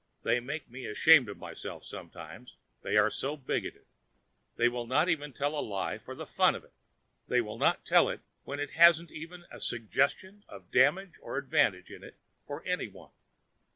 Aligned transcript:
They 0.23 0.39
make 0.39 0.67
me 0.67 0.87
ashamed 0.87 1.29
of 1.29 1.37
myself 1.37 1.83
sometimes, 1.85 2.57
they 2.81 2.97
are 2.97 3.11
so 3.11 3.37
bigoted. 3.37 3.85
They 4.55 4.67
will 4.67 4.87
not 4.87 5.09
even 5.09 5.31
tell 5.31 5.55
a 5.55 5.61
lie 5.61 5.99
for 5.99 6.15
the 6.15 6.25
fun 6.25 6.55
of 6.55 6.63
it; 6.63 6.73
they 7.27 7.39
will 7.39 7.59
not 7.59 7.85
tell 7.85 8.09
it 8.09 8.21
when 8.43 8.59
it 8.59 8.71
hasn't 8.71 9.11
even 9.11 9.45
a 9.51 9.59
suggestion 9.59 10.43
of 10.49 10.71
damage 10.71 11.19
or 11.21 11.37
advantage 11.37 11.91
in 11.91 12.03
it 12.03 12.15
for 12.47 12.63
any 12.65 12.87
one. 12.87 13.11